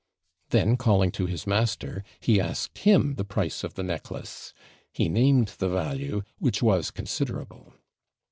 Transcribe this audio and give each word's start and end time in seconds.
Then, 0.49 0.77
calling 0.77 1.11
to 1.11 1.27
his 1.27 1.45
master, 1.45 2.03
he 2.19 2.41
asked 2.41 2.79
him 2.79 3.13
the 3.17 3.23
price 3.23 3.63
of 3.63 3.75
the 3.75 3.83
necklace; 3.83 4.51
he 4.91 5.07
named 5.07 5.49
the 5.59 5.69
value, 5.69 6.23
which 6.39 6.59
was 6.63 6.89
considerable. 6.89 7.75